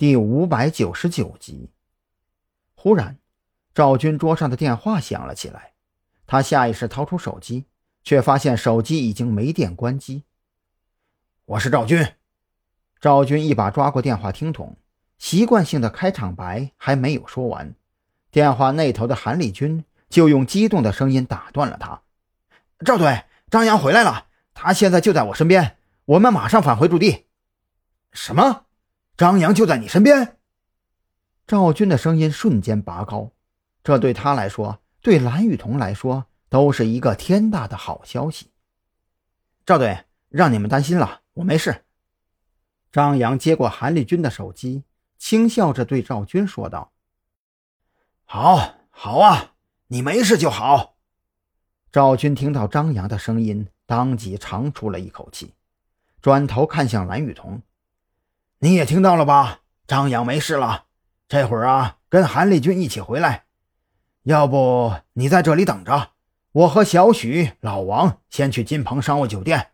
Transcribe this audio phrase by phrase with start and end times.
[0.00, 1.68] 第五百九十九集。
[2.74, 3.18] 忽然，
[3.74, 5.74] 赵军桌上的电话响了起来，
[6.26, 7.66] 他下意识掏出手机，
[8.02, 10.24] 却发现手机已经没电关机。
[11.44, 12.14] 我是赵军。
[12.98, 14.74] 赵军一把抓过电话听筒，
[15.18, 17.74] 习惯性的开场白还没有说完，
[18.30, 22.00] 电话那头的韩立军就用激动的声音打断了他
[22.86, 25.76] ：“赵队，张扬回来了，他现在就在我身边，
[26.06, 27.26] 我们马上返回驻地。”
[28.14, 28.64] 什么？
[29.20, 30.38] 张扬就在你身边。
[31.46, 33.32] 赵军的声音瞬间拔高，
[33.84, 38.50] 这对他来说，对蓝雨桐来说，都是一个天大的好消息。
[39.66, 41.84] 赵队，让你们担心了，我没事。
[42.90, 44.84] 张扬接过韩立军的手机，
[45.18, 46.90] 轻笑着对赵军说道
[48.24, 49.52] ：“好，好啊，
[49.88, 50.96] 你没事就好。”
[51.92, 55.52] 赵军听到张扬的声音，当即长出了一口气，
[56.22, 57.60] 转头看向蓝雨桐。
[58.62, 59.60] 你也听到了吧？
[59.86, 60.84] 张扬没事了，
[61.26, 63.46] 这会儿啊，跟韩立军一起回来。
[64.24, 66.10] 要不你在这里等着，
[66.52, 69.68] 我和小许、老王先去金鹏商务酒店。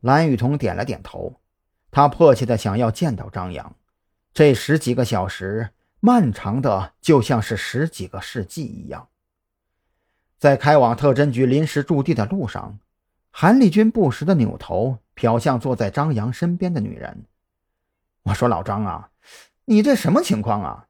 [0.00, 1.40] 蓝雨桐点了点头，
[1.92, 3.76] 他迫切的想要见到张扬。
[4.34, 9.06] 这十几个小时，漫长的就像是十几个世纪一样。
[10.36, 12.80] 在开往特侦局临时驻地的路上，
[13.30, 17.24] 韩立军不时的扭头瞟向坐在张扬身边的女人。
[18.24, 19.10] 我说老张啊，
[19.64, 20.86] 你这什么情况啊？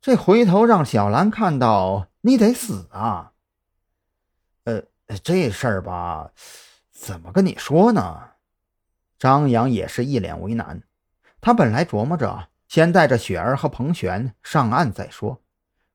[0.00, 3.32] 这回头让小兰看到，你得死啊！
[4.64, 4.82] 呃，
[5.22, 6.30] 这事儿吧，
[6.92, 8.30] 怎么跟你说呢？
[9.18, 10.82] 张扬也是一脸为难。
[11.40, 15.42] 他本来琢磨着先带着雪儿和彭璇上岸再说，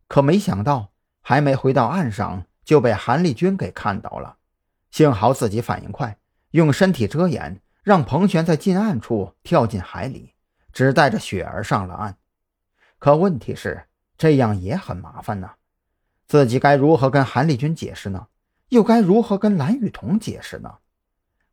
[0.07, 4.37] 可没想到还没回到岸上就被韩立军给看到了。
[4.89, 6.17] 幸好自己反应快，
[6.51, 10.33] 用身体遮掩，让彭璇在近岸处跳进海里。
[10.71, 12.15] 只带着雪儿上了岸，
[12.99, 13.83] 可问题是
[14.17, 15.51] 这样也很麻烦呢。
[16.27, 18.27] 自己该如何跟韩立军解释呢？
[18.69, 20.77] 又该如何跟蓝雨桐解释呢？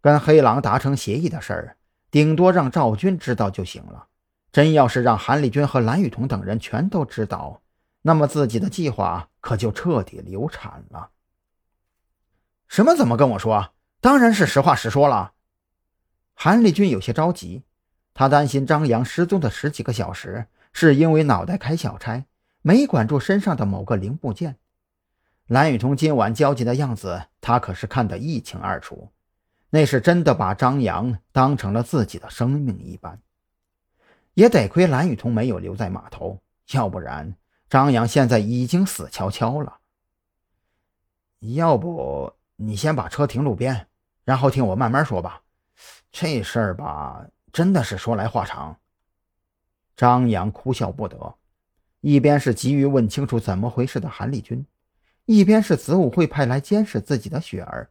[0.00, 1.76] 跟黑狼达成协议的事儿，
[2.10, 4.06] 顶多让赵军知道就行了。
[4.52, 7.60] 真要是让韩立军和蓝雨桐等人全都知道，
[8.02, 11.10] 那么自己的计划可就彻底流产了。
[12.68, 12.94] 什么？
[12.94, 13.72] 怎么跟我说？
[14.00, 15.32] 当然是实话实说了。
[16.34, 17.64] 韩立军有些着急。
[18.18, 22.24] 他担心张扬失踪的十几个小时，是因为脑袋开小差，
[22.62, 24.56] 没管住身上的某个零部件。
[25.46, 29.12] 蓝雨桐今晚焦急的样子，他可是看得一清二楚，
[29.70, 33.20] 那是真的把张扬当成了自己的生命一般。
[34.34, 36.40] 也得亏蓝雨桐没有留在码头，
[36.72, 37.36] 要不然
[37.70, 39.78] 张扬现在已经死翘翘了。
[41.38, 43.86] 要不你先把车停路边，
[44.24, 45.40] 然后听我慢慢说吧。
[46.10, 47.24] 这事儿吧。
[47.58, 48.76] 真的是说来话长。
[49.96, 51.34] 张扬哭笑不得，
[52.02, 54.64] 一边是急于问清楚怎么回事的韩立军，
[55.24, 57.90] 一边是子午会派来监视自己的雪儿，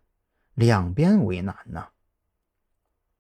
[0.53, 1.85] 两边为难呢。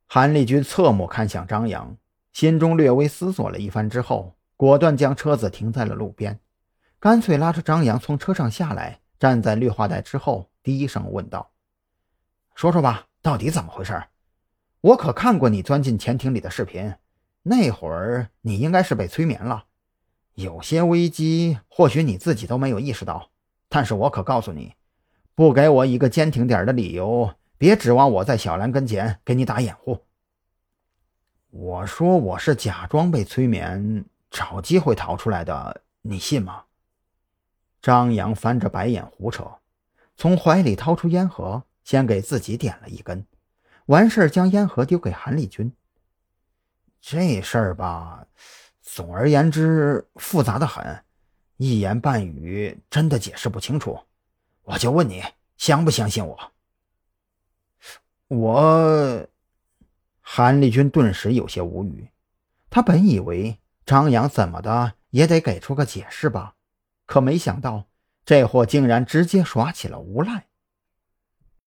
[0.05, 1.97] 韩立军侧目看向张扬，
[2.31, 6.39] 心中略微思索了一番之后，果断将车子停在了路边，
[6.97, 11.51] 干脆拉着张扬从车上下来，站在绿化带之后，低声问道
[12.55, 14.01] ：“说说吧，到底怎么回事？”
[14.81, 16.93] 我可看过你钻进潜艇里的视频，
[17.43, 19.65] 那会儿你应该是被催眠了，
[20.35, 23.29] 有些危机或许你自己都没有意识到。
[23.69, 24.75] 但是我可告诉你，
[25.35, 30.05] 不给我一个坚挺点的理由，别指望我在小兰跟前给你打掩护。
[31.49, 36.63] 我说我是假装被催眠，找机会逃出来的，你信吗？
[37.81, 39.49] 张扬翻着白眼胡扯，
[40.15, 43.25] 从怀里掏出烟盒，先给自己点了一根。
[43.87, 45.71] 完事儿，将烟盒丢给韩立军。
[47.01, 48.25] 这事儿吧，
[48.81, 51.03] 总而言之复杂的很，
[51.55, 53.97] 一言半语真的解释不清楚。
[54.63, 55.23] 我就问你，
[55.57, 56.51] 相不相信我？
[58.27, 59.27] 我……
[60.19, 62.09] 韩立军顿时有些无语。
[62.69, 66.55] 他本以为张扬怎么的也得给出个解释吧，
[67.05, 67.85] 可没想到
[68.25, 70.46] 这货竟然直接耍起了无赖。